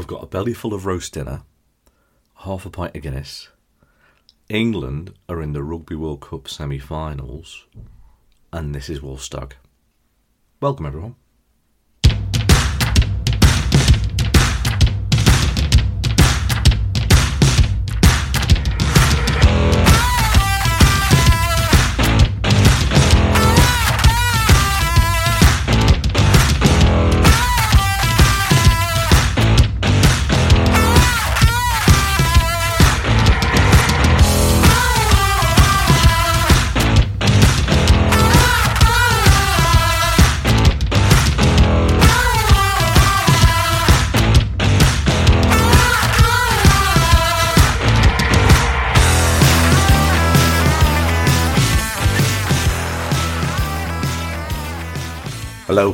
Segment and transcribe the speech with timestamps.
[0.00, 1.42] I've got a belly full of roast dinner,
[2.36, 3.50] half a pint of Guinness.
[4.48, 7.66] England are in the Rugby World Cup semi finals,
[8.50, 9.52] and this is Wolfstag.
[10.58, 11.16] Welcome, everyone.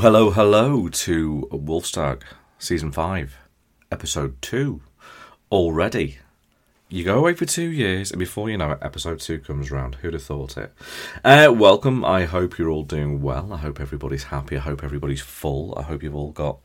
[0.07, 2.23] Hello, hello, to Wolfstag
[2.61, 3.39] Season 5,
[3.91, 4.81] Episode 2.
[5.51, 6.19] Already.
[6.89, 9.97] You go away for two years, and before you know it, Episode 2 comes around.
[9.97, 10.73] Who'd have thought it?
[11.25, 12.05] Uh, welcome.
[12.05, 13.53] I hope you're all doing well.
[13.53, 14.57] I hope everybody's happy.
[14.57, 15.77] I hope everybody's full.
[15.77, 16.61] I hope you've all got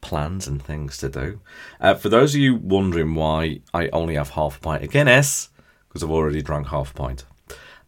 [0.00, 1.40] plans and things to do.
[1.80, 5.48] Uh, for those of you wondering why I only have half a pint of Guinness,
[5.88, 7.24] because I've already drank half a pint,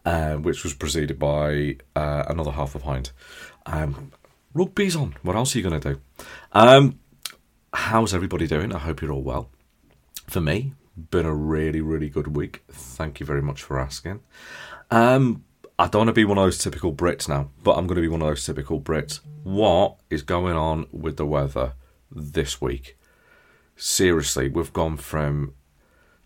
[0.05, 3.12] uh, which was preceded by uh, another half a pint.
[3.67, 4.11] Um,
[4.57, 5.15] rugby's on.
[5.23, 6.01] What else are you going to do?
[6.53, 6.99] Um,
[7.73, 8.75] how's everybody doing?
[8.75, 9.51] I hope you're all well.
[10.27, 10.73] For me,
[11.11, 12.65] been a really, really good week.
[12.71, 14.21] Thank you very much for asking.
[14.91, 15.45] Um,
[15.79, 18.03] I don't want to be one of those typical Brits now, but I'm going to
[18.03, 19.21] be one of those typical Brits.
[19.43, 21.75] What is going on with the weather
[22.11, 22.97] this week?
[23.77, 25.53] Seriously, we've gone from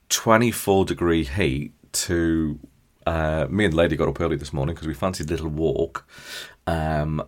[0.09, 2.61] 24 degree heat to
[3.07, 6.07] uh, me and lady got up early this morning because we fancied a little walk.
[6.69, 7.25] Um,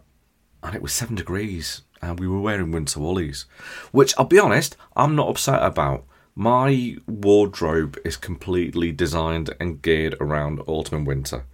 [0.62, 3.46] and it was seven degrees, and we were wearing winter woolies,
[3.90, 6.04] which I'll be honest, I'm not upset about.
[6.34, 11.44] My wardrobe is completely designed and geared around autumn and winter.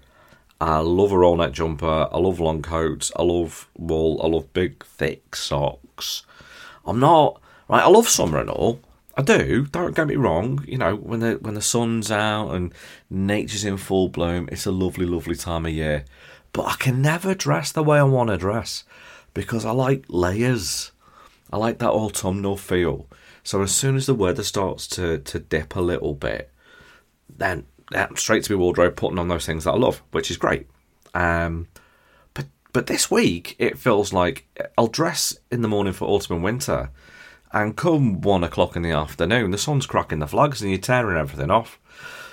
[0.60, 4.52] I love a roll neck jumper, I love long coats, I love wool, I love
[4.52, 6.24] big thick socks.
[6.84, 8.80] I'm not right, I love summer and all.
[9.16, 12.72] I do, don't get me wrong, you know, when the when the sun's out and
[13.10, 16.04] nature's in full bloom, it's a lovely, lovely time of year.
[16.52, 18.84] But I can never dress the way I want to dress
[19.38, 20.90] because I like layers.
[21.52, 23.06] I like that autumnal feel.
[23.44, 26.50] So as soon as the weather starts to, to dip a little bit,
[27.28, 30.36] then yeah, straight to my wardrobe, putting on those things that I love, which is
[30.36, 30.66] great.
[31.14, 31.68] Um,
[32.34, 36.44] but but this week it feels like I'll dress in the morning for autumn and
[36.44, 36.90] winter,
[37.52, 41.16] and come one o'clock in the afternoon, the sun's cracking the flags and you're tearing
[41.16, 41.78] everything off.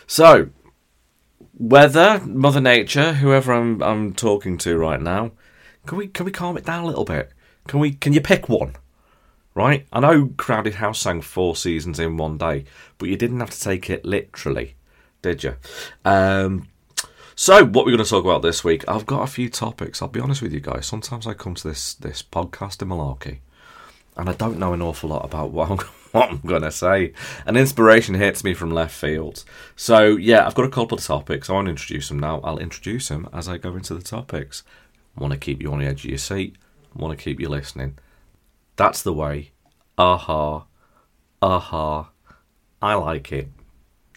[0.08, 0.50] So
[1.54, 5.34] weather, Mother Nature, whoever I'm I'm talking to right now,
[5.85, 7.31] can we can we calm it down a little bit?
[7.68, 8.75] Can we can you pick one?
[9.53, 9.88] Right?
[9.94, 12.66] I know Crowded House sang four seasons in one day,
[12.97, 14.75] but you didn't have to take it literally,
[15.22, 15.56] did you?
[16.03, 16.68] Um,
[17.38, 20.01] so, what we're going to talk about this week, I've got a few topics.
[20.01, 20.85] I'll be honest with you guys.
[20.85, 23.40] Sometimes I come to this this podcast in malarkey,
[24.17, 25.78] and I don't know an awful lot about what I'm,
[26.12, 27.13] what I'm going to say.
[27.46, 29.44] An inspiration hits me from left field.
[29.75, 31.50] So, yeah, I've got a couple of topics.
[31.50, 32.40] I won't introduce them now.
[32.41, 34.63] I'll introduce them as I go into the topics
[35.18, 36.58] want to keep you on the edge of your seat,
[36.96, 37.98] want to keep you listening.
[38.76, 39.52] That's the way.
[39.98, 40.66] Aha.
[41.42, 42.09] Aha.
[42.81, 43.50] I like it.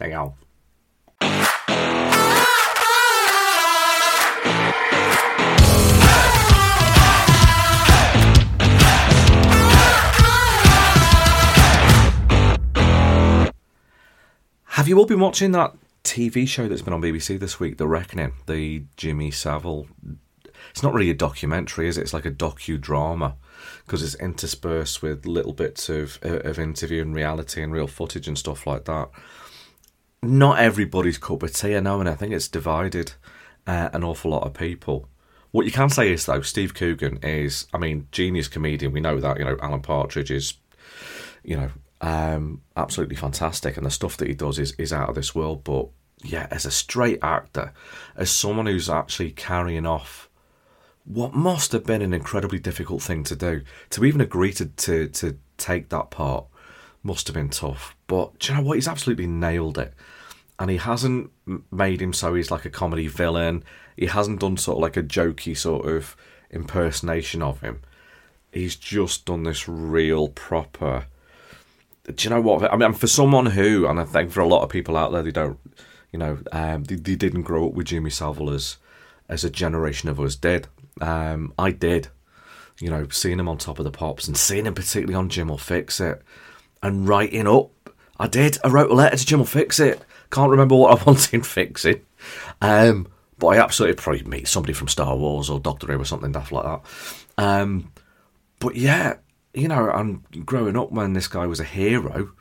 [0.00, 0.34] Hang on.
[14.64, 17.88] Have you all been watching that TV show that's been on BBC this week, The
[17.88, 19.88] Reckoning, the Jimmy Savile
[20.78, 22.02] it's not really a documentary, is it?
[22.02, 23.34] It's like a docudrama
[23.84, 28.38] because it's interspersed with little bits of of interview and reality and real footage and
[28.38, 29.08] stuff like that.
[30.22, 33.14] Not everybody's cup of tea, I know, and I think it's divided
[33.66, 35.08] uh, an awful lot of people.
[35.50, 38.92] What you can say is though, Steve Coogan is, I mean, genius comedian.
[38.92, 39.40] We know that.
[39.40, 40.54] You know, Alan Partridge is,
[41.42, 45.16] you know, um, absolutely fantastic, and the stuff that he does is is out of
[45.16, 45.64] this world.
[45.64, 45.88] But
[46.22, 47.72] yeah, as a straight actor,
[48.14, 50.27] as someone who's actually carrying off
[51.08, 53.62] what must have been an incredibly difficult thing to do.
[53.90, 56.44] To even agree to, to, to take that part
[57.02, 57.96] must have been tough.
[58.06, 58.74] But do you know what?
[58.74, 59.94] He's absolutely nailed it.
[60.58, 61.30] And he hasn't
[61.70, 63.64] made him so he's like a comedy villain.
[63.96, 66.14] He hasn't done sort of like a jokey sort of
[66.50, 67.80] impersonation of him.
[68.52, 71.06] He's just done this real proper.
[72.04, 72.70] Do you know what?
[72.70, 75.22] I mean, for someone who, and I think for a lot of people out there,
[75.22, 75.58] they don't,
[76.12, 78.76] you know, um, they, they didn't grow up with Jimmy Savile as,
[79.28, 80.66] as a generation of us did.
[81.00, 82.08] Um, I did,
[82.80, 85.58] you know, seeing him on top of the pops and seeing him particularly on Jim'll
[85.58, 86.22] Fix It.
[86.82, 87.70] and writing up.
[88.18, 88.58] I did.
[88.64, 90.00] I wrote a letter to Jim'll Fix It.
[90.30, 92.00] Can't remember what I wanted fixing.
[92.60, 93.08] Um,
[93.38, 96.50] but I absolutely probably meet somebody from Star Wars or Doctor Who or something daft
[96.52, 96.80] like that.
[97.38, 97.92] Um,
[98.58, 99.14] but yeah,
[99.54, 102.32] you know, I'm growing up when this guy was a hero.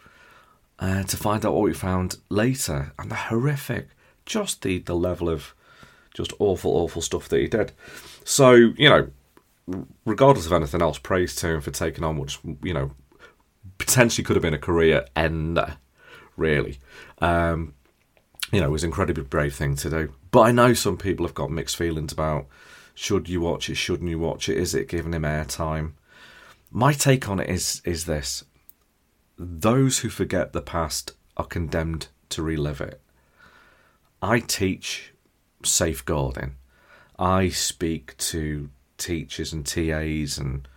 [0.80, 3.88] Uh, to find out what we found later, and the horrific,
[4.28, 5.56] just the the level of
[6.14, 7.72] just awful, awful stuff that he did.
[8.28, 9.10] So you know,
[10.04, 12.92] regardless of anything else, praise to him for taking on what you know
[13.78, 15.78] potentially could have been a career ender.
[16.36, 16.78] Really,
[17.20, 17.74] um,
[18.52, 20.14] you know, it was an incredibly brave thing to do.
[20.30, 22.48] But I know some people have got mixed feelings about
[22.94, 25.94] should you watch it, shouldn't you watch it, is it giving him airtime?
[26.70, 28.44] My take on it is is this:
[29.38, 33.00] those who forget the past are condemned to relive it.
[34.22, 35.14] I teach
[35.64, 36.56] safeguarding.
[37.20, 40.68] I speak to teachers and TAs and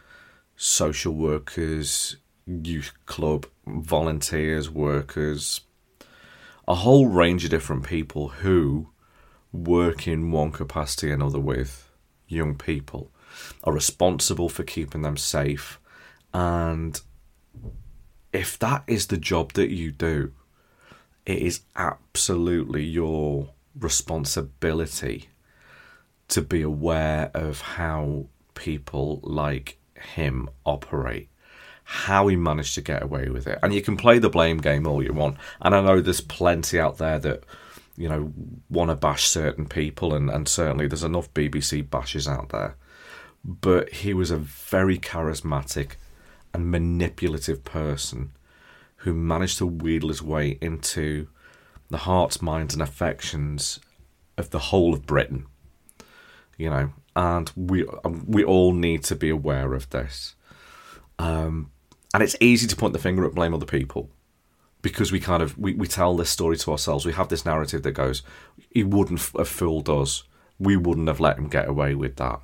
[0.57, 2.17] social workers,
[2.47, 5.61] youth club volunteers, workers,
[6.67, 8.89] a whole range of different people who
[9.53, 11.91] work in one capacity or another with
[12.29, 13.11] young people,
[13.65, 15.79] are responsible for keeping them safe.
[16.33, 17.01] And
[18.33, 20.33] if that is the job that you do,
[21.27, 25.29] it is absolutely your responsibility
[26.31, 31.29] to be aware of how people like him operate,
[31.85, 33.59] how he managed to get away with it.
[33.63, 35.37] And you can play the blame game all you want.
[35.61, 37.45] And I know there's plenty out there that,
[37.97, 38.33] you know,
[38.69, 42.77] want to bash certain people, and, and certainly there's enough BBC bashes out there.
[43.45, 45.93] But he was a very charismatic
[46.53, 48.33] and manipulative person
[48.97, 51.27] who managed to wheedle his way into
[51.89, 53.81] the hearts, minds, and affections
[54.37, 55.47] of the whole of Britain.
[56.61, 60.35] You know, and we um, we all need to be aware of this.
[61.19, 61.71] Um,
[62.13, 64.11] and it's easy to point the finger at blame other people
[64.83, 67.07] because we kind of we, we tell this story to ourselves.
[67.07, 68.23] We have this narrative that goes,
[68.71, 70.25] "He wouldn't have fooled us.
[70.59, 72.41] We wouldn't have let him get away with that."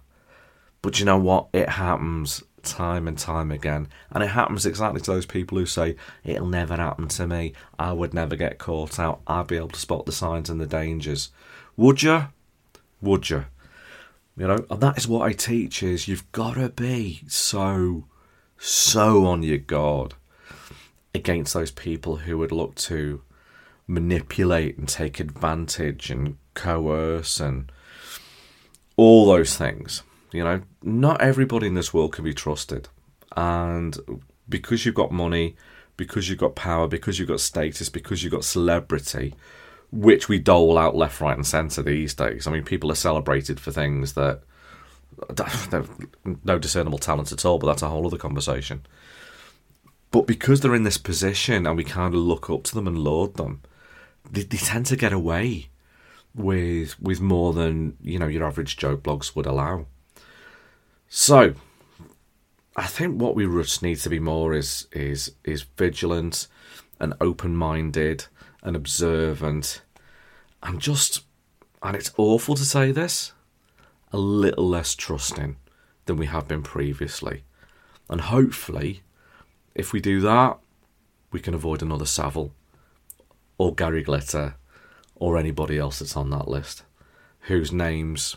[0.81, 1.49] But you know what?
[1.53, 3.89] It happens time and time again.
[4.11, 7.53] And it happens exactly to those people who say, it'll never happen to me.
[7.79, 9.21] I would never get caught out.
[9.27, 11.31] I'd be able to spot the signs and the dangers.
[11.77, 12.29] Would you?
[13.01, 13.47] Would you?
[14.37, 18.05] You know, and that is what I teach is you've got to be so,
[18.59, 20.15] so on your guard
[21.15, 23.23] against those people who would look to
[23.87, 27.73] manipulate and take advantage and coerce and
[28.97, 30.03] all those things.
[30.33, 32.89] You know, not everybody in this world can be trusted.
[33.37, 35.57] And because you've got money,
[35.97, 39.35] because you've got power, because you've got status, because you've got celebrity,
[39.93, 42.47] which we dole out left, right, and centre these days.
[42.47, 44.43] I mean, people are celebrated for things that
[46.45, 48.85] no discernible talent at all, but that's a whole other conversation.
[50.11, 52.99] But because they're in this position and we kind of look up to them and
[52.99, 53.63] laud them,
[54.31, 55.69] they, they tend to get away
[56.35, 59.87] with with more than you know your average Joe Bloggs would allow.
[61.09, 61.55] So,
[62.77, 66.47] I think what we need to be more is is is vigilant
[67.01, 68.27] and open minded
[68.63, 69.83] and observant
[70.63, 71.23] and just
[71.83, 73.33] and it's awful to say this,
[74.13, 75.57] a little less trusting
[76.07, 77.45] than we have been previously.
[78.09, 79.03] And hopefully,
[79.75, 80.59] if we do that,
[81.31, 82.53] we can avoid another Savile
[83.59, 84.55] or Gary Glitter
[85.15, 86.83] or anybody else that's on that list
[87.41, 88.37] whose names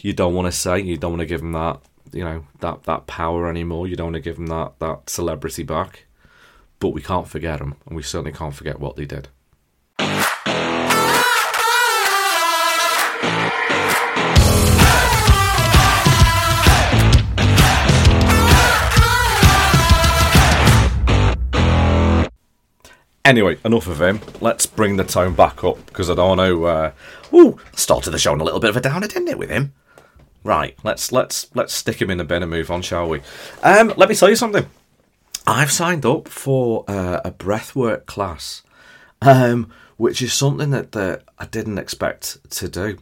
[0.00, 1.80] you don't want to say, you don't want to give them that,
[2.12, 3.86] you know, that that power anymore.
[3.86, 6.03] You don't want to give them that that celebrity back.
[6.84, 9.28] But we can't forget them, and we certainly can't forget what they did.
[23.24, 24.20] Anyway, enough of him.
[24.42, 26.66] Let's bring the tone back up because I don't want to.
[26.66, 26.92] Uh,
[27.32, 29.72] ooh, started the show on a little bit of a downer, didn't it, with him?
[30.42, 33.22] Right, let's let's let's stick him in the bin and move on, shall we?
[33.62, 34.66] Um, let me tell you something.
[35.46, 38.62] I've signed up for uh, a breathwork class,
[39.20, 42.98] um, which is something that, that I didn't expect to do.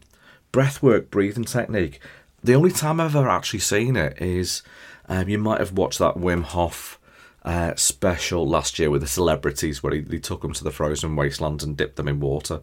[0.53, 2.01] Breathwork, breathing technique.
[2.43, 4.63] The only time I've ever actually seen it is
[5.09, 6.99] um, you might have watched that Wim Hof
[7.45, 11.17] uh, special last year with the celebrities where he, he took them to the frozen
[11.17, 12.61] wasteland and dipped them in water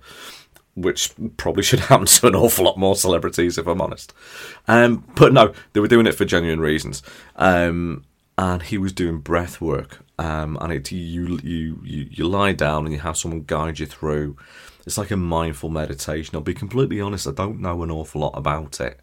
[0.76, 4.14] which probably should happen to an awful lot more celebrities, if I'm honest.
[4.68, 7.04] Um, but no, they were doing it for genuine reasons.
[7.36, 8.06] Um,
[8.40, 10.00] and he was doing breath work.
[10.18, 13.86] Um, and it, you, you, you, you lie down and you have someone guide you
[13.86, 14.38] through.
[14.86, 16.38] It's like a mindful meditation.
[16.38, 18.98] I'll be completely honest, I don't know an awful lot about it.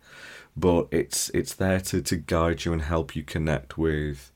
[0.56, 4.32] But it's it's there to, to guide you and help you connect with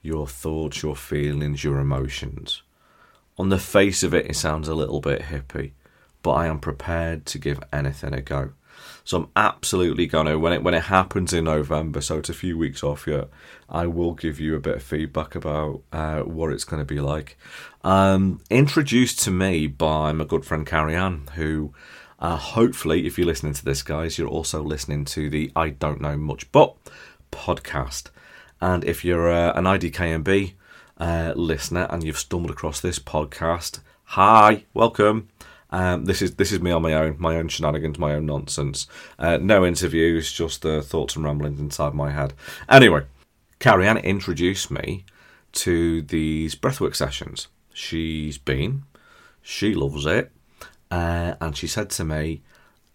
[0.00, 2.62] your thoughts, your feelings, your emotions.
[3.36, 5.72] On the face of it, it sounds a little bit hippie,
[6.22, 8.52] but I am prepared to give anything a go.
[9.06, 12.00] So I'm absolutely gonna when it when it happens in November.
[12.00, 13.28] So it's a few weeks off yet.
[13.70, 16.98] I will give you a bit of feedback about uh, what it's going to be
[16.98, 17.38] like.
[17.84, 21.72] Um, introduced to me by my good friend Carrie Ann, who
[22.18, 26.00] uh, hopefully, if you're listening to this, guys, you're also listening to the I Don't
[26.00, 26.74] Know Much But
[27.30, 28.10] podcast.
[28.60, 30.54] And if you're uh, an IDKMB
[30.98, 35.28] uh, listener and you've stumbled across this podcast, hi, welcome.
[35.70, 38.86] Um, this is this is me on my own, my own shenanigans, my own nonsense.
[39.18, 42.34] Uh, no interviews, just the thoughts and ramblings inside my head.
[42.68, 43.04] Anyway,
[43.58, 45.04] Carrie introduced me
[45.52, 47.48] to these breathwork sessions.
[47.72, 48.84] She's been,
[49.42, 50.30] she loves it,
[50.90, 52.42] uh, and she said to me,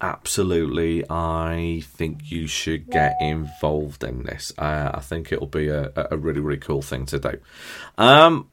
[0.00, 4.52] absolutely, I think you should get involved in this.
[4.58, 7.38] Uh, I think it'll be a, a really, really cool thing to do.
[7.96, 8.48] Um,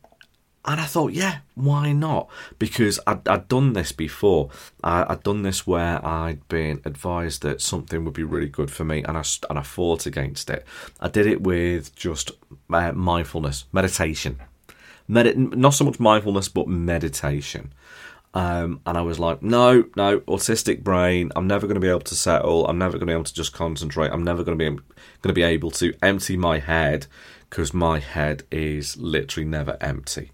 [0.66, 2.30] and I thought, yeah, why not?
[2.60, 4.50] Because I'd, I'd done this before.
[4.84, 8.84] I, had done this where I'd been advised that something would be really good for
[8.84, 10.66] me, and I and I fought against it.
[11.00, 12.32] I did it with just
[12.72, 14.40] uh, mindfulness, meditation,
[15.10, 17.74] Medi- not so much mindfulness, but meditation.
[18.36, 21.32] Um, and I was like, no, no, autistic brain.
[21.36, 22.68] I'm never going to be able to settle.
[22.68, 24.12] I'm never going to be able to just concentrate.
[24.12, 24.84] I'm never going to be going
[25.30, 27.08] to be able to empty my head
[27.50, 30.32] because my head is literally never empty.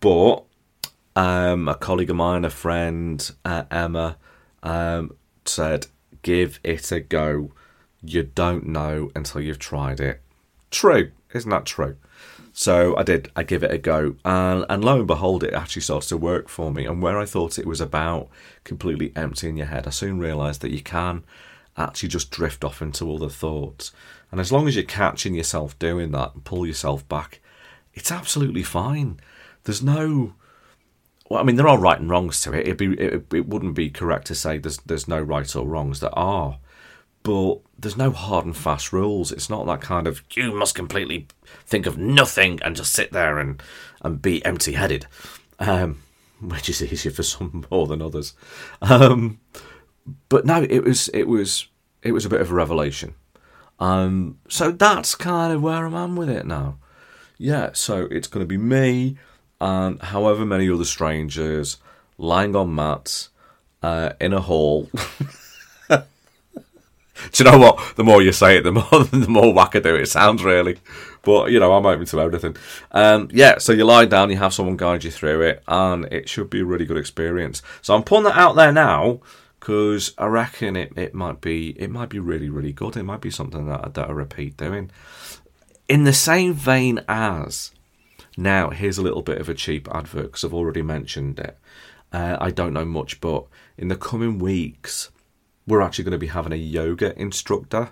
[0.00, 0.44] But
[1.16, 4.16] um, a colleague of mine, a friend, uh, Emma,
[4.62, 5.86] um, said,
[6.22, 7.52] give it a go.
[8.02, 10.20] You don't know until you've tried it.
[10.70, 11.96] True, isn't that true?
[12.52, 13.30] So I did.
[13.36, 16.48] I give it a go, and and lo and behold, it actually started to work
[16.48, 16.86] for me.
[16.86, 18.28] And where I thought it was about
[18.64, 21.24] completely emptying your head, I soon realised that you can
[21.76, 23.92] actually just drift off into other thoughts.
[24.32, 27.40] And as long as you're catching yourself doing that and pull yourself back,
[27.94, 29.20] it's absolutely fine.
[29.68, 30.32] There's no
[31.28, 32.60] well, I mean, there are right and wrongs to it.
[32.60, 36.00] It'd be, it, it wouldn't be correct to say there's there's no right or wrongs.
[36.00, 36.58] There are,
[37.22, 39.30] but there's no hard and fast rules.
[39.30, 41.26] It's not that kind of you must completely
[41.66, 43.62] think of nothing and just sit there and
[44.00, 45.06] and be empty headed,
[45.58, 46.02] um,
[46.40, 48.32] which is easier for some more than others.
[48.80, 49.38] Um,
[50.30, 51.68] but no, it was it was
[52.02, 53.16] it was a bit of a revelation.
[53.78, 56.78] Um, so that's kind of where I'm at with it now.
[57.36, 59.18] Yeah, so it's going to be me
[59.60, 61.78] and however many other strangers
[62.16, 63.30] lying on mats
[63.82, 64.88] uh, in a hall.
[67.32, 67.96] Do you know what?
[67.96, 70.78] The more you say it, the more the more wackadoo it sounds, really.
[71.22, 72.56] But you know, I'm open to everything.
[72.92, 76.28] Um, yeah, so you lie down, you have someone guide you through it, and it
[76.28, 77.62] should be a really good experience.
[77.82, 79.20] So I'm putting that out there now
[79.58, 82.96] because I reckon it, it might be it might be really really good.
[82.96, 84.90] It might be something that that I repeat doing.
[85.88, 87.72] In the same vein as
[88.38, 91.58] now, here's a little bit of a cheap advert because I've already mentioned it.
[92.12, 95.10] Uh, I don't know much, but in the coming weeks
[95.66, 97.90] we're actually going to be having a yoga instructor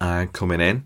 [0.00, 0.84] uh, coming in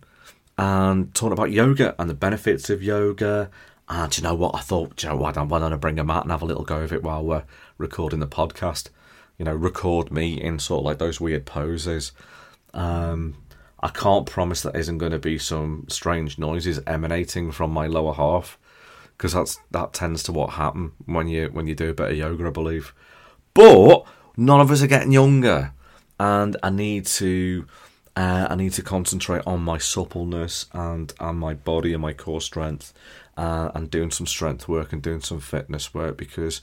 [0.56, 3.50] and talking about yoga and the benefits of yoga.
[3.90, 4.54] And you know what?
[4.54, 5.36] I thought, you know what?
[5.36, 7.44] Why don't I bring a mat and have a little go of it while we're
[7.76, 8.88] recording the podcast?
[9.36, 12.12] You know, record me in sort of like those weird poses.
[12.72, 13.36] Um,
[13.80, 18.14] I can't promise that isn't going to be some strange noises emanating from my lower
[18.14, 18.58] half
[19.16, 22.16] because that's that tends to what happen when you when you do a bit of
[22.16, 22.94] yoga, I believe.
[23.54, 24.04] But
[24.36, 25.72] none of us are getting younger
[26.18, 27.66] and I need to
[28.16, 32.40] uh, I need to concentrate on my suppleness and and my body and my core
[32.40, 32.92] strength,
[33.36, 36.60] uh, and doing some strength work and doing some fitness work because,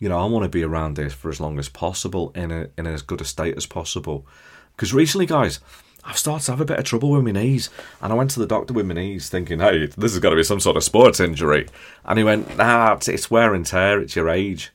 [0.00, 2.68] you know, I want to be around this for as long as possible in a
[2.78, 4.26] in as good a state as possible.
[4.74, 5.60] Because recently, guys,
[6.04, 7.70] I've started to have a bit of trouble with my knees,
[8.02, 10.36] and I went to the doctor with my knees, thinking, "Hey, this has got to
[10.36, 11.66] be some sort of sports injury,"
[12.04, 14.00] and he went, "Nah, it's, wear and tear.
[14.00, 14.72] It's your age."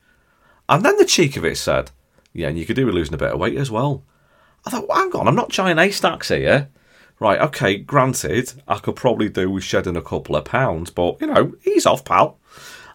[0.68, 1.92] And then the cheek of it said,
[2.34, 4.04] "Yeah, and you could do with losing a bit of weight as well."
[4.66, 6.70] I thought, well, hang on, I'm not Giant Haystacks here.
[7.20, 11.28] Right, okay, granted, I could probably do with shedding a couple of pounds, but you
[11.28, 12.38] know, he's off, pal.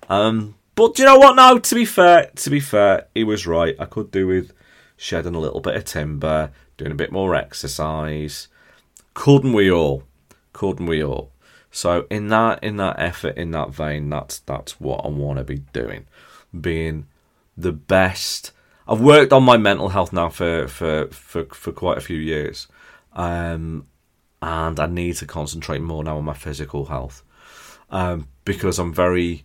[0.08, 1.36] Um, but do you know what?
[1.36, 3.76] No, to be fair, to be fair, he was right.
[3.78, 4.52] I could do with
[4.96, 8.49] shedding a little bit of timber, doing a bit more exercise.
[9.14, 10.04] Couldn't we all?
[10.52, 11.31] Couldn't we all?
[11.71, 15.45] So in that in that effort, in that vein, that's that's what I want to
[15.45, 16.07] be doing,
[16.59, 17.07] being
[17.57, 18.52] the best
[18.87, 22.69] I've worked on my mental health now for for for, for quite a few years,
[23.14, 23.87] um,
[24.43, 27.23] and I need to concentrate more now on my physical health
[27.90, 29.45] um, because I'm very.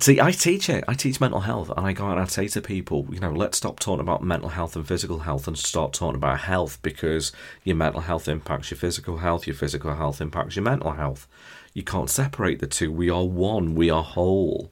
[0.00, 0.84] See, I teach it.
[0.88, 3.30] I teach mental health, and I go out and I say to people, you know,
[3.30, 7.30] let's stop talking about mental health and physical health and start talking about health because
[7.62, 11.28] your mental health impacts your physical health, your physical health impacts your mental health.
[11.74, 12.90] You can't separate the two.
[12.90, 13.74] We are one.
[13.74, 14.70] We are whole.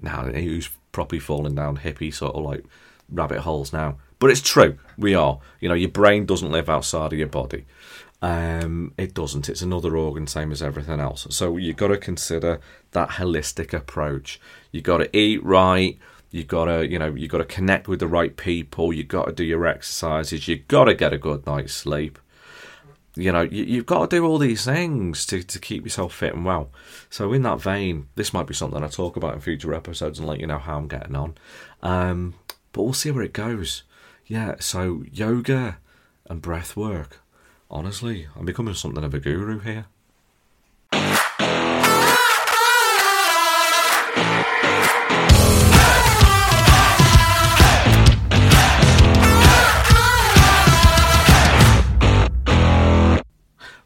[0.00, 2.64] Now, who's properly falling down hippie sort of like
[3.10, 3.98] rabbit holes now?
[4.20, 4.78] But it's true.
[4.96, 5.40] We are.
[5.60, 7.66] You know, your brain doesn't live outside of your body.
[8.22, 9.48] Um, it doesn't.
[9.48, 11.26] It's another organ, same as everything else.
[11.30, 12.60] So you've got to consider
[12.92, 14.40] that holistic approach.
[14.72, 15.98] You've got to eat right.
[16.30, 18.92] You've got to, you know, you've got to connect with the right people.
[18.92, 20.48] You've got to do your exercises.
[20.48, 22.18] You've got to get a good night's sleep.
[23.14, 26.34] You know, you, have got to do all these things to, to keep yourself fit
[26.34, 26.70] and well.
[27.08, 30.28] So, in that vein, this might be something I talk about in future episodes and
[30.28, 31.34] let you know how I'm getting on.
[31.82, 32.34] Um,
[32.72, 33.84] but we'll see where it goes.
[34.26, 35.78] Yeah, so yoga
[36.28, 37.22] and breath work
[37.68, 39.86] Honestly, I'm becoming something of a guru here.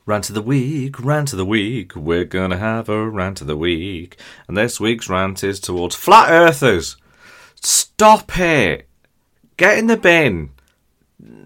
[0.05, 1.97] Rant of the week, rant of the week.
[1.97, 4.19] We're gonna have a rant of the week.
[4.47, 6.97] And this week's rant is towards flat earthers.
[7.63, 8.89] Stop it!
[9.57, 10.51] Get in the bin.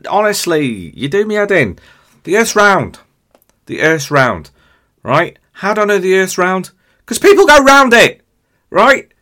[0.08, 1.78] Honestly, you do me head in.
[2.24, 2.98] The Earth's round.
[3.66, 4.50] The Earth's round.
[5.02, 5.38] Right?
[5.52, 6.70] How do I know the Earth's round?
[6.98, 8.22] Because people go round it.
[8.70, 9.12] Right?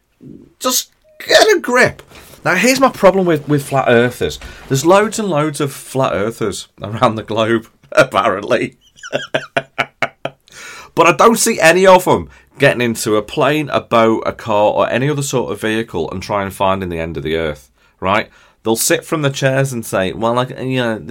[0.59, 2.03] Just get a grip.
[2.45, 4.41] Now, here's my problem with, with flat earthers.
[4.69, 8.79] There's loads and loads of flat earthers around the globe, apparently.
[9.55, 14.73] but I don't see any of them getting into a plane, a boat, a car,
[14.73, 17.71] or any other sort of vehicle and try and finding the end of the earth.
[18.01, 18.31] Right?
[18.63, 21.05] They'll sit from the chairs and say, "Well, like you know,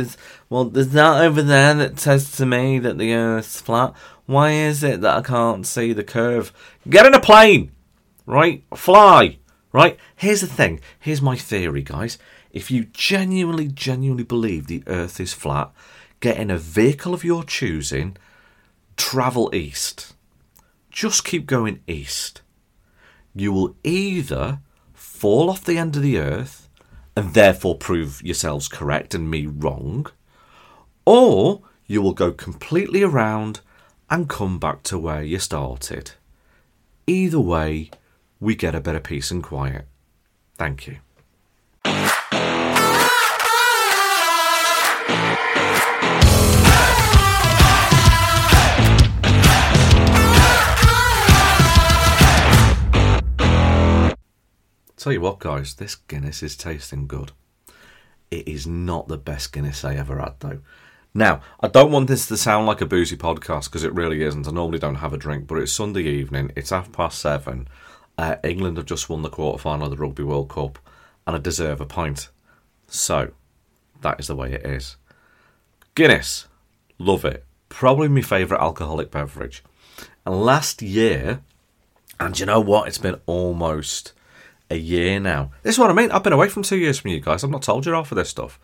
[0.49, 3.93] well, there's that over there that says to me that the Earth's flat.
[4.25, 6.53] Why is it that I can't see the curve?
[6.89, 7.71] Get in a plane,
[8.25, 8.63] right?
[8.73, 9.37] Fly,
[9.73, 9.99] right?
[10.15, 10.79] Here's the thing.
[10.99, 12.17] Here's my theory, guys.
[12.51, 15.71] If you genuinely, genuinely believe the Earth is flat,
[16.21, 18.15] get in a vehicle of your choosing,
[18.95, 20.13] travel east.
[20.89, 22.41] Just keep going east.
[23.33, 24.59] You will either
[24.93, 26.60] fall off the end of the Earth
[27.15, 30.07] and therefore prove yourselves correct and me wrong,
[31.05, 33.61] or you will go completely around
[34.09, 36.11] and come back to where you started.
[37.07, 37.91] Either way,
[38.39, 39.87] we get a of peace and quiet.
[40.57, 40.97] Thank you.
[55.01, 57.31] Tell you what, guys, this Guinness is tasting good.
[58.29, 60.59] It is not the best Guinness I ever had, though.
[61.11, 64.47] Now, I don't want this to sound like a boozy podcast because it really isn't.
[64.47, 66.51] I normally don't have a drink, but it's Sunday evening.
[66.55, 67.67] It's half past seven.
[68.15, 70.77] Uh, England have just won the quarter final of the Rugby World Cup,
[71.25, 72.29] and I deserve a pint.
[72.87, 73.31] So,
[74.01, 74.97] that is the way it is.
[75.95, 76.45] Guinness,
[76.99, 77.43] love it.
[77.69, 79.63] Probably my favourite alcoholic beverage.
[80.27, 81.41] And last year,
[82.19, 82.87] and you know what?
[82.87, 84.13] It's been almost
[84.71, 85.51] a year now.
[85.63, 86.11] This is what I mean.
[86.11, 87.43] I've been away from two years from you guys.
[87.43, 88.59] I've not told you off of this stuff.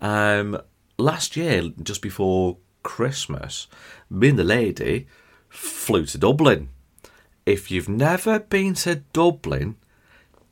[0.00, 0.60] Um,
[0.98, 3.68] last year, just before Christmas,
[4.10, 5.06] me and the lady
[5.48, 6.68] flew to Dublin.
[7.46, 9.76] If you've never been to Dublin,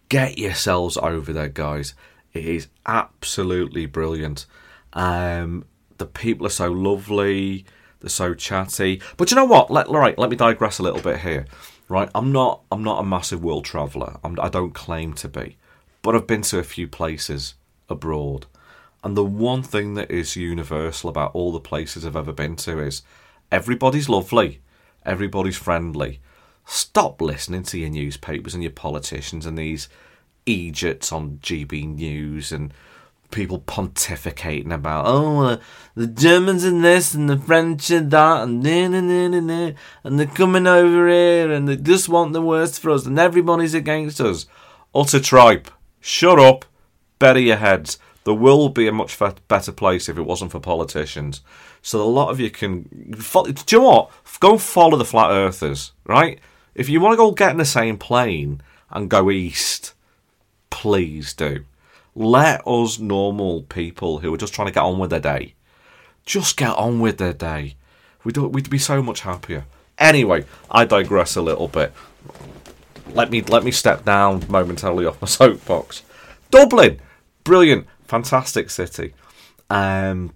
[0.08, 1.94] get yourselves over there, guys.
[2.32, 4.46] It is absolutely brilliant.
[4.92, 5.64] Um,
[5.98, 7.64] the people are so lovely.
[8.00, 9.02] They're so chatty.
[9.16, 9.70] But you know what?
[9.70, 11.46] Let, right, let me digress a little bit here
[11.90, 12.08] right?
[12.14, 14.18] I'm not I'm not a massive world traveller.
[14.24, 15.58] I'm, I do not claim to be,
[16.00, 17.54] but I've been to a few places
[17.90, 18.46] abroad,
[19.04, 22.78] and the one thing that is universal about all the places I've ever been to
[22.78, 23.02] is
[23.52, 24.60] everybody's lovely,
[25.04, 26.20] everybody's friendly.
[26.64, 29.88] Stop listening to your newspapers and your politicians and these
[30.46, 32.72] Egypts on GB News and
[33.30, 35.56] people pontificating about, oh, uh,
[35.94, 39.72] the Germans in this and the French in that and nah, nah, nah, nah, nah,
[40.04, 43.74] and they're coming over here and they just want the worst for us and everybody's
[43.74, 44.46] against us.
[44.94, 45.70] Utter tripe.
[46.00, 46.64] Shut up.
[47.18, 47.98] Bury your heads.
[48.24, 51.40] The world would be a much better place if it wasn't for politicians.
[51.82, 53.14] So a lot of you can.
[53.16, 54.10] Follow, do you know what?
[54.40, 56.38] Go follow the flat earthers, right?
[56.74, 59.94] If you want to go get in the same plane and go east,
[60.70, 61.64] please do.
[62.14, 65.54] Let us normal people who are just trying to get on with their day,
[66.26, 67.76] just get on with their day.
[68.24, 69.64] We'd, we'd be so much happier.
[69.98, 71.92] Anyway, I digress a little bit.
[73.12, 76.02] Let me let me step down momentarily off my soapbox.
[76.50, 77.00] Dublin,
[77.44, 79.14] brilliant, fantastic city.
[79.68, 80.32] Um,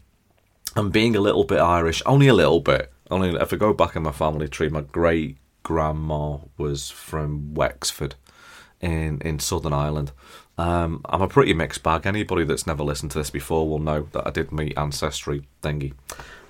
[0.76, 2.92] and being a little bit Irish, only a little bit.
[3.10, 8.14] Only if I go back in my family tree, my great grandma was from Wexford
[8.80, 10.12] in in Southern Ireland.
[10.56, 12.06] Um, I'm a pretty mixed bag.
[12.06, 15.94] Anybody that's never listened to this before will know that I did meet ancestry thingy.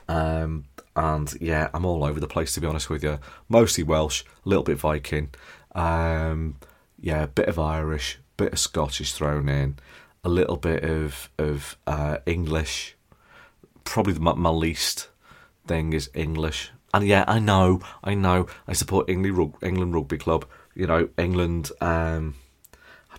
[0.08, 0.64] Um,
[0.94, 3.18] and yeah, I'm all over the place to be honest with you.
[3.48, 5.30] Mostly Welsh, a little bit Viking,
[5.74, 6.56] um,
[7.00, 9.76] yeah, a bit of Irish, bit of Scottish thrown in,
[10.22, 12.96] a little bit of of uh, English.
[13.84, 15.08] Probably my, my least
[15.66, 16.70] thing is English.
[16.92, 20.46] And yeah, I know, I know, I support England, England Rugby Club.
[20.74, 21.70] You know, England.
[21.80, 22.34] Um,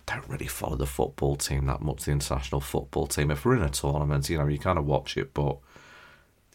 [0.06, 3.30] don't really follow the football team that much, the international football team.
[3.30, 5.58] If we're in a tournament, you know, you kind of watch it, but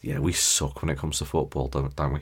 [0.01, 2.21] yeah, we suck when it comes to football, don't, don't we?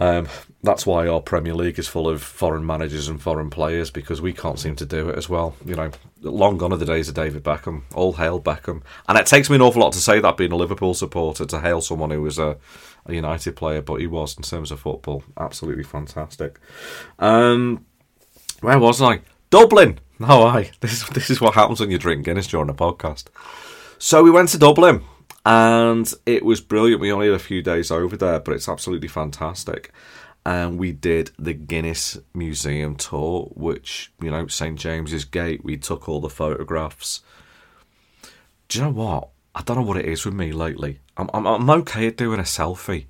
[0.00, 0.26] Um,
[0.62, 4.32] that's why our Premier League is full of foreign managers and foreign players because we
[4.32, 5.54] can't seem to do it as well.
[5.64, 7.82] You know, long gone are the days of David Beckham.
[7.94, 8.82] All hail Beckham.
[9.08, 11.60] And it takes me an awful lot to say that being a Liverpool supporter to
[11.60, 12.56] hail someone who was a,
[13.06, 15.22] a United player, but he was in terms of football.
[15.38, 16.58] Absolutely fantastic.
[17.20, 17.86] Um,
[18.60, 19.20] where was I?
[19.54, 20.00] Dublin.
[20.20, 20.72] Oh, aye.
[20.80, 23.26] This is this is what happens when you drink Guinness during a podcast.
[23.98, 25.04] So we went to Dublin
[25.46, 27.00] and it was brilliant.
[27.00, 29.92] We only had a few days over there, but it's absolutely fantastic.
[30.44, 35.64] And we did the Guinness Museum tour, which you know St James's Gate.
[35.64, 37.20] We took all the photographs.
[38.66, 39.28] Do you know what?
[39.54, 40.98] I don't know what it is with me lately.
[41.16, 43.06] I'm I'm, I'm okay at doing a selfie.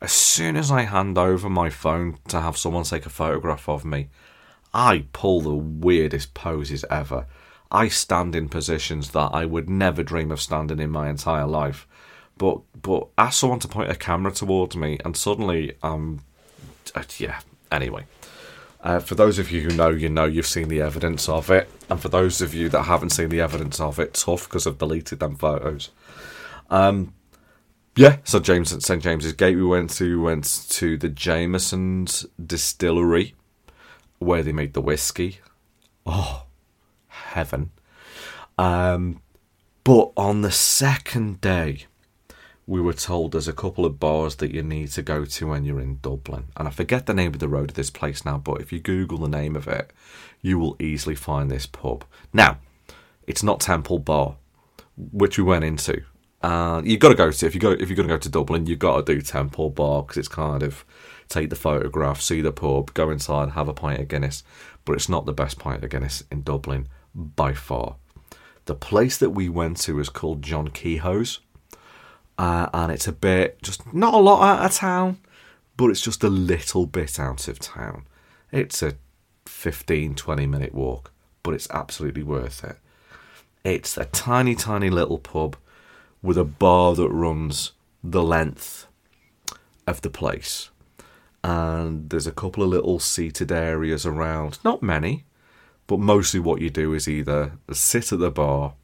[0.00, 3.84] As soon as I hand over my phone to have someone take a photograph of
[3.84, 4.08] me,
[4.72, 7.26] I pull the weirdest poses ever.
[7.70, 11.86] I stand in positions that I would never dream of standing in my entire life.
[12.36, 16.20] But but ask someone to point a camera towards me, and suddenly, um,
[16.94, 17.40] uh, yeah.
[17.70, 18.06] Anyway,
[18.82, 21.68] uh, for those of you who know, you know you've seen the evidence of it,
[21.88, 24.78] and for those of you that haven't seen the evidence of it, tough because I've
[24.78, 25.90] deleted them photos.
[26.70, 27.12] Um,
[27.94, 33.34] yeah, so James St James's Gate, we went to we went to the Jameson's distillery
[34.20, 35.40] where they made the whiskey.
[36.06, 36.44] Oh,
[37.08, 37.70] heaven.
[38.56, 39.20] Um,
[39.82, 41.86] but on the second day,
[42.66, 45.64] we were told there's a couple of bars that you need to go to when
[45.64, 46.44] you're in Dublin.
[46.56, 48.78] And I forget the name of the road of this place now, but if you
[48.78, 49.90] Google the name of it,
[50.40, 52.04] you will easily find this pub.
[52.32, 52.58] Now,
[53.26, 54.36] it's not Temple Bar,
[54.96, 56.02] which we went into.
[56.42, 58.28] Uh, you've got to go to if you go if you're going to go to
[58.28, 60.84] Dublin, you've got to do Temple Bar because it's kind of
[61.30, 64.42] take the photograph, see the pub, go inside, have a pint of Guinness.
[64.84, 67.96] But it's not the best pint of Guinness in Dublin by far.
[68.66, 71.40] The place that we went to is called John Kehoe's,
[72.36, 75.18] uh, and it's a bit just not a lot out of town,
[75.76, 78.04] but it's just a little bit out of town.
[78.52, 78.96] It's a
[79.46, 81.12] 15 20 minute walk,
[81.42, 82.76] but it's absolutely worth it.
[83.64, 85.56] It's a tiny, tiny little pub
[86.22, 88.86] with a bar that runs the length
[89.86, 90.70] of the place.
[91.42, 95.24] And there's a couple of little seated areas around, not many,
[95.86, 98.74] but mostly what you do is either sit at the bar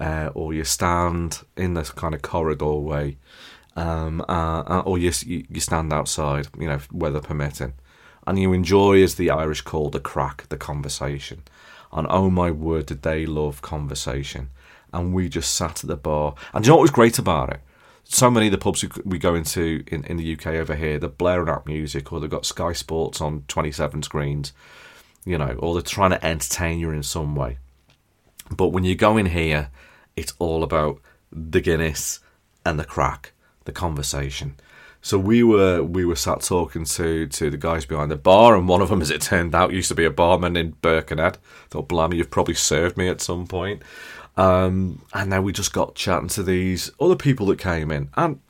[0.00, 3.18] uh, or you stand in this kind of corridor way,
[3.76, 7.74] um, uh, uh, or you, you stand outside, you know, weather permitting.
[8.26, 11.42] And you enjoy, as the Irish call the crack, the conversation.
[11.92, 14.50] And oh my word, did they love conversation.
[14.92, 16.34] And we just sat at the bar.
[16.52, 17.60] And you know what was great about it?
[18.08, 21.08] So many of the pubs we go into in, in the UK over here, they're
[21.08, 24.52] blaring out music or they've got Sky Sports on 27 screens
[25.28, 27.58] you know, or they're trying to entertain you in some way.
[28.50, 29.68] But when you go in here,
[30.16, 32.20] it's all about the Guinness
[32.64, 33.32] and the crack,
[33.64, 34.56] the conversation.
[35.02, 38.66] So we were we were sat talking to to the guys behind the bar, and
[38.66, 41.36] one of them, as it turned out, used to be a barman in Birkenhead.
[41.68, 43.82] Thought, blimey, you've probably served me at some point.
[44.38, 48.40] Um, and then we just got chatting to these other people that came in, and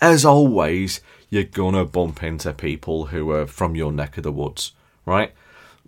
[0.00, 4.72] as always, you're gonna bump into people who are from your neck of the woods,
[5.04, 5.32] right?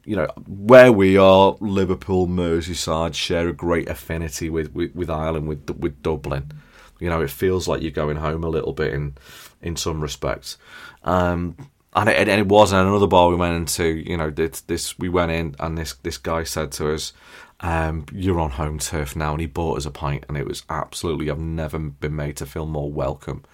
[0.09, 5.47] you know, where we are, Liverpool, Merseyside share a great affinity with, with, with Ireland,
[5.49, 6.51] with with Dublin.
[6.99, 9.17] You know, it feels like you're going home a little bit in
[9.61, 10.57] in some respects.
[11.05, 11.57] Um,
[11.95, 13.85] and it, and it was another bar we went into.
[13.85, 17.13] You know, this, this we went in, and this this guy said to us,
[17.61, 20.65] um, "You're on home turf now," and he bought us a pint, and it was
[20.69, 21.31] absolutely.
[21.31, 23.45] I've never been made to feel more welcome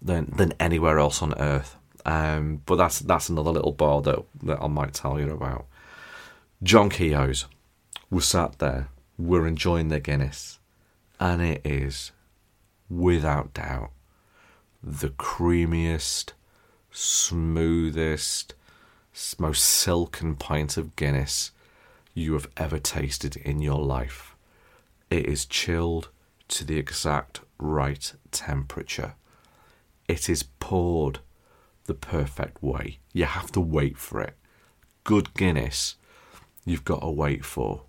[0.00, 1.76] than than anywhere else on earth.
[2.04, 5.66] Um, but that's that's another little bar that that I might tell you about.
[6.62, 7.46] John Kehoe's
[8.10, 10.58] were sat there, were enjoying the Guinness,
[11.18, 12.12] and it is,
[12.90, 13.90] without doubt,
[14.82, 16.32] the creamiest,
[16.90, 18.54] smoothest,
[19.38, 21.52] most silken pint of Guinness
[22.14, 24.36] you have ever tasted in your life.
[25.10, 26.08] It is chilled
[26.48, 29.14] to the exact right temperature.
[30.08, 31.20] It is poured
[31.84, 32.98] the perfect way.
[33.12, 34.36] You have to wait for it.
[35.04, 35.96] Good Guinness
[36.64, 37.82] you've got to wait for.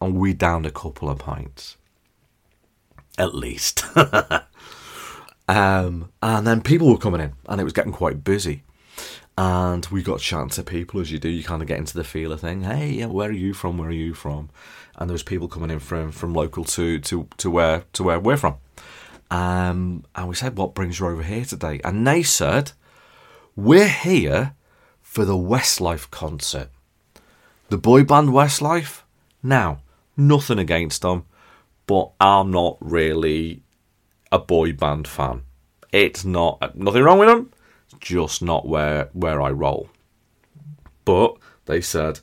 [0.00, 1.76] And we downed a couple of pints.
[3.18, 3.84] At least.
[5.48, 8.62] Um, and then people were coming in, and it was getting quite busy.
[9.38, 11.28] And we got chatting to people as you do.
[11.28, 12.62] You kind of get into the feel of thing.
[12.62, 13.78] Hey, where are you from?
[13.78, 14.50] Where are you from?
[14.96, 18.20] And there was people coming in from from local to to to where to where
[18.20, 18.56] we're from.
[19.30, 22.72] Um, and we said, "What brings you over here today?" And they said,
[23.56, 24.54] "We're here
[25.00, 26.68] for the Westlife concert,
[27.70, 29.02] the boy band Westlife."
[29.42, 29.80] Now,
[30.14, 31.24] nothing against them,
[31.86, 33.62] but I'm not really
[34.30, 35.42] a boy band fan.
[35.90, 37.50] It's not nothing wrong with them,
[38.00, 39.90] just not where where I roll.
[41.04, 42.20] But they said,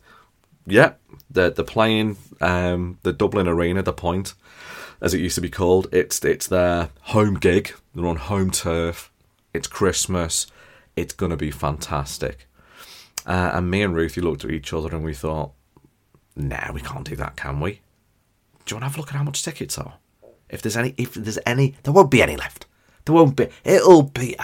[0.65, 0.93] yeah,
[1.29, 4.33] they're they're playing um, the Dublin Arena, the Point,
[5.01, 5.87] as it used to be called.
[5.91, 7.73] It's it's their home gig.
[7.93, 9.11] They're on home turf.
[9.53, 10.47] It's Christmas.
[10.95, 12.47] It's gonna be fantastic.
[13.25, 15.51] Uh, and me and Ruthie looked at each other and we thought,
[16.35, 17.81] nah, we can't do that, can we?
[18.65, 19.95] Do you want to have a look at how much tickets are?
[20.49, 22.65] If there's any, if there's any, there won't be any left.
[23.05, 23.47] There won't be.
[23.63, 24.35] It'll be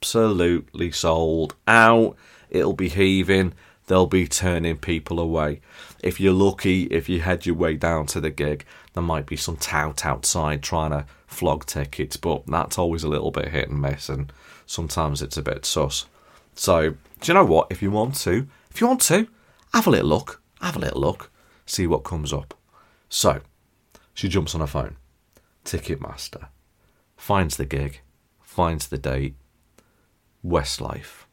[0.00, 2.16] absolutely sold out.
[2.50, 3.54] It'll be heaving.
[3.86, 5.60] They'll be turning people away.
[6.02, 9.36] If you're lucky, if you head your way down to the gig, there might be
[9.36, 13.80] some tout outside trying to flog tickets, but that's always a little bit hit and
[13.80, 14.32] miss, and
[14.66, 16.06] sometimes it's a bit sus.
[16.54, 17.68] So, do you know what?
[17.70, 19.26] If you want to, if you want to,
[19.72, 20.42] have a little look.
[20.60, 21.30] Have a little look.
[21.66, 22.54] See what comes up.
[23.08, 23.40] So,
[24.14, 24.96] she jumps on her phone.
[25.64, 26.48] Ticketmaster.
[27.16, 28.00] Finds the gig.
[28.42, 29.34] Finds the date.
[30.48, 31.26] Westlife.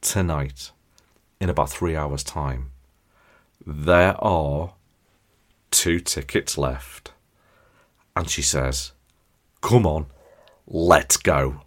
[0.00, 0.70] Tonight.
[1.40, 2.70] In about three hours' time.
[3.66, 4.74] There are
[5.72, 7.12] two tickets left.
[8.14, 8.92] And she says,
[9.60, 10.06] Come on,
[10.68, 11.62] let's go.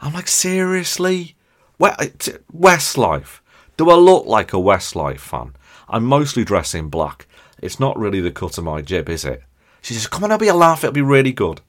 [0.00, 1.36] I'm like, seriously?
[1.78, 3.40] Westlife?
[3.76, 5.54] Do I look like a Westlife fan?
[5.88, 7.26] I'm mostly dressed in black.
[7.60, 9.42] It's not really the cut of my jib, is it?
[9.82, 11.60] She says, Come on, it'll be a laugh, it'll be really good.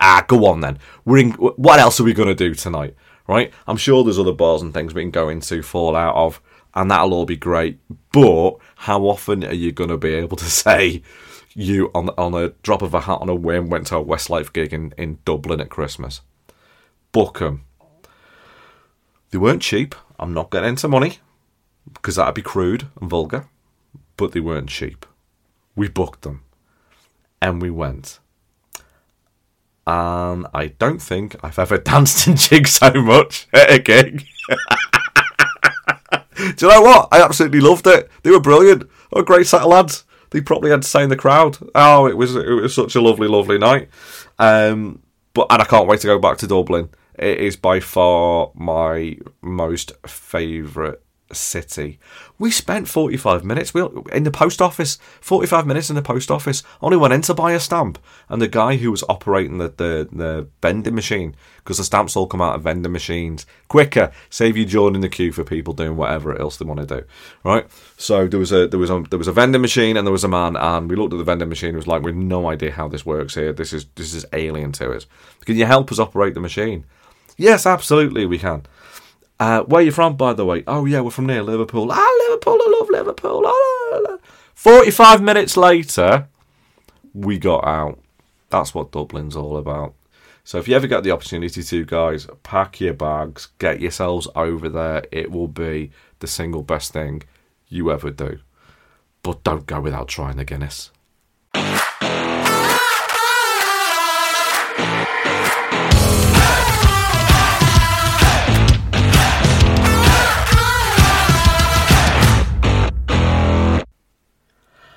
[0.00, 0.78] Ah, go on then.
[1.04, 2.94] We're in, what else are we going to do tonight?
[3.28, 3.52] Right?
[3.66, 6.40] I'm sure there's other bars and things we can go into, fall out of,
[6.74, 7.78] and that'll all be great.
[8.12, 11.02] But how often are you going to be able to say
[11.54, 14.52] you, on, on a drop of a hat on a whim, went to a Westlife
[14.52, 16.20] gig in, in Dublin at Christmas?
[17.12, 17.64] Book 'em.
[19.30, 19.94] They weren't cheap.
[20.18, 21.18] I'm not getting into money
[21.92, 23.48] because that'd be crude and vulgar,
[24.16, 25.06] but they weren't cheap.
[25.74, 26.42] We booked them
[27.40, 28.18] and we went.
[29.86, 34.26] And I don't think I've ever danced and jigged so much at a gig.
[36.36, 37.08] Do you know what?
[37.12, 38.10] I absolutely loved it.
[38.22, 38.88] They were brilliant.
[39.12, 40.04] Oh, great set of lads.
[40.30, 41.58] They probably entertained the crowd.
[41.74, 43.88] Oh, it was it was such a lovely, lovely night.
[44.38, 45.02] Um,
[45.34, 46.88] but and I can't wait to go back to Dublin.
[47.14, 50.98] It is by far my most favourite
[51.32, 51.98] city.
[52.38, 56.62] We spent 45 minutes we, in the post office, 45 minutes in the post office.
[56.80, 57.98] Only went in to buy a stamp.
[58.28, 62.26] And the guy who was operating the, the, the vending machine, because the stamps all
[62.26, 66.38] come out of vending machines, quicker, save you joining the queue for people doing whatever
[66.40, 67.06] else they want to do.
[67.44, 67.66] Right?
[67.96, 70.24] So there was a there was a there was a vending machine and there was
[70.24, 72.72] a man and we looked at the vending machine and was like, We've no idea
[72.72, 73.52] how this works here.
[73.52, 75.06] This is this is alien to us.
[75.44, 76.84] Can you help us operate the machine?
[77.36, 78.66] Yes, absolutely we can.
[79.42, 80.62] Uh, where are you from, by the way?
[80.68, 81.90] Oh, yeah, we're from near Liverpool.
[81.90, 83.42] Ah, Liverpool, I love Liverpool.
[83.44, 84.18] Ah,
[84.54, 86.28] 45 minutes later,
[87.12, 87.98] we got out.
[88.50, 89.94] That's what Dublin's all about.
[90.44, 94.68] So if you ever get the opportunity to, guys, pack your bags, get yourselves over
[94.68, 95.06] there.
[95.10, 97.24] It will be the single best thing
[97.68, 98.38] you ever do.
[99.24, 100.92] But don't go without trying the Guinness.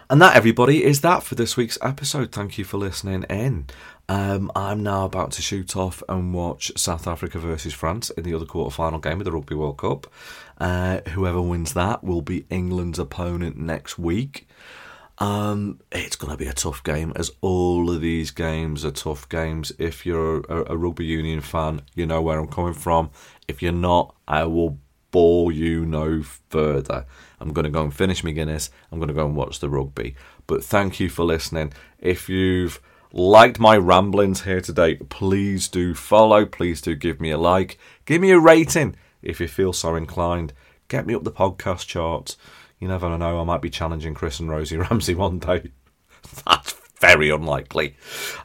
[0.08, 2.32] And that, everybody, is that for this week's episode.
[2.32, 3.66] Thank you for listening in.
[4.08, 8.36] Um, I'm now about to shoot off and watch South Africa versus France in the
[8.36, 10.06] other quarter-final game of the Rugby World Cup.
[10.60, 14.48] Uh, whoever wins that will be England's opponent next week.
[15.18, 19.28] Um, it's going to be a tough game, as all of these games are tough
[19.28, 19.72] games.
[19.80, 23.10] If you're a, a rugby union fan, you know where I'm coming from.
[23.48, 24.78] If you're not, I will
[25.10, 27.08] bore you no further.
[27.40, 28.70] I'm going to go and finish my Guinness.
[28.92, 30.16] I'm going to go and watch the rugby.
[30.48, 31.74] But thank you for listening.
[32.00, 32.80] If you've
[33.12, 36.46] liked my ramblings here today, please do follow.
[36.46, 37.78] Please do give me a like.
[38.06, 40.54] Give me a rating if you feel so inclined.
[40.88, 42.38] Get me up the podcast charts.
[42.80, 45.72] You never know, I might be challenging Chris and Rosie Ramsey one day.
[46.46, 47.96] That's very unlikely.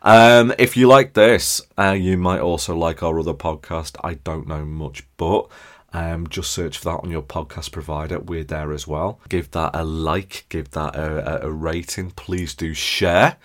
[0.03, 3.97] Um, if you like this, uh, you might also like our other podcast.
[4.03, 5.49] I don't know much, but
[5.93, 8.21] Um, just search for that on your podcast provider.
[8.21, 9.21] We're there as well.
[9.29, 12.13] Give that a like, give that a, a, rating.
[12.13, 13.37] Please do share.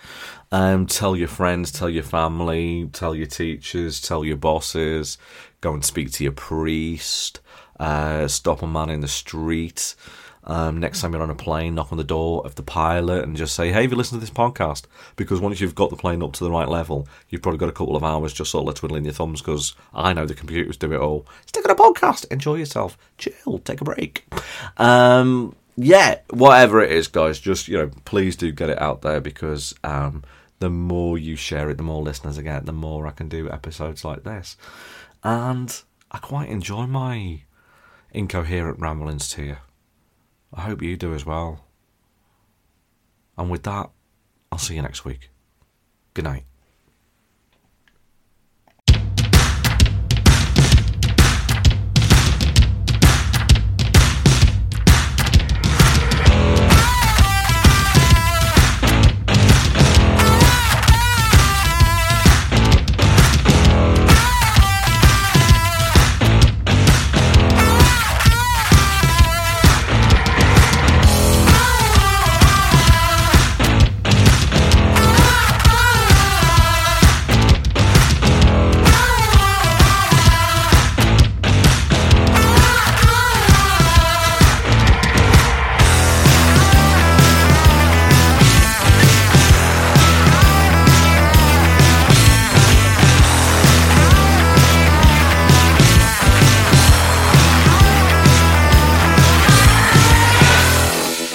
[0.52, 5.18] Um, tell your friends, tell your family, tell your teachers, tell your bosses.
[5.60, 7.40] Go and speak to your priest.
[7.80, 9.96] Uh, stop a man in the street.
[10.46, 13.36] Um, next time you're on a plane, knock on the door of the pilot and
[13.36, 14.84] just say, "Hey, have you listened to this podcast?"
[15.16, 17.72] Because once you've got the plane up to the right level, you've probably got a
[17.72, 19.40] couple of hours just sort of twiddling your thumbs.
[19.40, 21.26] Because I know the computers do it all.
[21.46, 24.24] Stick on a podcast, enjoy yourself, chill, take a break.
[24.76, 29.20] Um, yeah, whatever it is, guys, just you know, please do get it out there
[29.20, 30.22] because um,
[30.60, 33.50] the more you share it, the more listeners I get, the more I can do
[33.50, 34.56] episodes like this,
[35.22, 37.42] and I quite enjoy my
[38.12, 39.56] incoherent ramblings to you.
[40.56, 41.64] I hope you do as well.
[43.36, 43.90] And with that,
[44.50, 45.30] I'll see you next week.
[46.14, 46.44] Good night.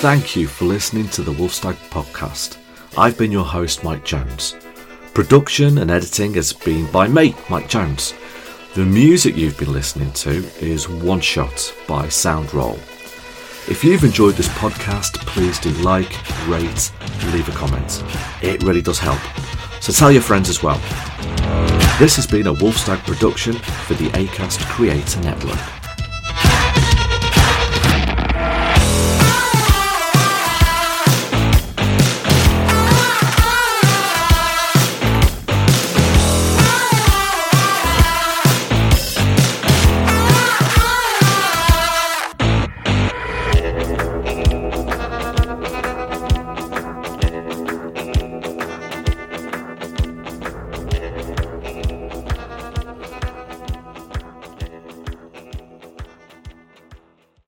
[0.01, 2.57] Thank you for listening to the Wolfstag podcast.
[2.97, 4.55] I've been your host, Mike Jones.
[5.13, 8.15] Production and editing has been by me, Mike Jones.
[8.73, 12.79] The music you've been listening to is One Shot by Soundroll.
[13.69, 16.09] If you've enjoyed this podcast, please do like,
[16.47, 18.03] rate, and leave a comment.
[18.41, 19.21] It really does help.
[19.83, 20.79] So tell your friends as well.
[21.99, 25.80] This has been a Wolfstag production for the ACAST Creator Network.